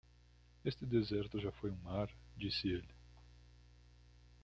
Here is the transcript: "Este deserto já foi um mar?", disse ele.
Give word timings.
"Este 0.65 0.83
deserto 0.87 1.39
já 1.39 1.51
foi 1.51 1.69
um 1.69 1.77
mar?", 1.83 2.09
disse 2.35 2.67
ele. 2.67 2.91